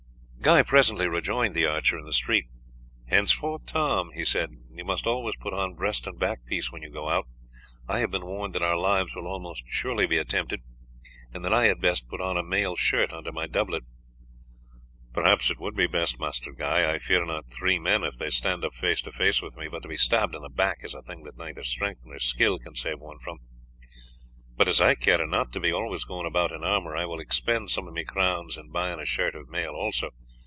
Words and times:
Guy 0.43 0.63
presently 0.63 1.07
rejoined 1.07 1.53
the 1.53 1.67
archer 1.67 1.99
in 1.99 2.05
the 2.05 2.11
street. 2.11 2.45
"Henceforth, 3.05 3.67
Tom," 3.67 4.09
he 4.15 4.25
said, 4.25 4.49
"you 4.71 4.83
must 4.83 5.05
always 5.05 5.35
put 5.37 5.53
on 5.53 5.75
breast 5.75 6.07
and 6.07 6.17
back 6.17 6.43
piece 6.47 6.71
when 6.71 6.81
you 6.81 6.89
go 6.89 7.09
out. 7.09 7.27
I 7.87 7.99
have 7.99 8.09
been 8.09 8.25
warned 8.25 8.55
that 8.55 8.63
our 8.63 8.75
lives 8.75 9.15
will 9.15 9.27
almost 9.27 9.61
surely 9.67 10.07
be 10.07 10.17
attempted, 10.17 10.61
and 11.31 11.45
that 11.45 11.53
I 11.53 11.65
had 11.65 11.79
best 11.79 12.07
put 12.07 12.21
on 12.21 12.37
a 12.37 12.43
mail 12.43 12.75
shirt 12.75 13.13
under 13.13 13.31
my 13.31 13.45
doublet." 13.45 13.83
"Perhaps 15.13 15.51
it 15.51 15.59
would 15.59 15.75
be 15.75 15.85
best, 15.85 16.19
Master 16.19 16.51
Guy. 16.51 16.91
I 16.91 16.97
fear 16.97 17.23
not 17.23 17.51
three 17.51 17.77
men 17.77 18.03
if 18.03 18.15
they 18.17 18.31
stand 18.31 18.65
up 18.65 18.73
face 18.73 19.03
to 19.03 19.11
face 19.11 19.43
with 19.43 19.55
me, 19.55 19.67
but 19.67 19.83
to 19.83 19.87
be 19.89 19.95
stabbed 19.95 20.33
in 20.33 20.41
the 20.41 20.49
back 20.49 20.79
is 20.81 20.95
a 20.95 21.03
thing 21.03 21.21
that 21.21 21.37
neither 21.37 21.61
strength 21.63 22.01
nor 22.03 22.17
skill 22.17 22.57
can 22.57 22.73
save 22.73 22.97
one 22.97 23.19
from. 23.19 23.37
But 24.57 24.67
as 24.67 24.81
I 24.81 24.95
care 24.95 25.23
not 25.27 25.53
to 25.53 25.59
be 25.59 25.71
always 25.71 26.03
going 26.03 26.25
about 26.25 26.51
in 26.51 26.63
armour 26.63 26.95
I 26.95 27.05
will 27.05 27.19
expend 27.19 27.69
some 27.69 27.87
of 27.87 27.93
my 27.93 28.03
crowns 28.03 28.57
in 28.57 28.71
buying 28.71 28.99
a 28.99 29.05
shirt 29.05 29.35
of 29.35 29.47
mail 29.47 29.73
also. 29.73 30.09